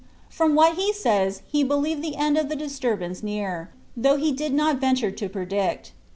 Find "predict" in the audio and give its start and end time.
5.29-5.91